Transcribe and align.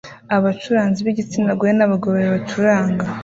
Abacuranzi 0.35 0.99
b'igitsina 1.05 1.57
gore 1.57 1.73
n'abagabo 1.75 2.11
babiri 2.13 2.31
bacuranga 2.35 3.05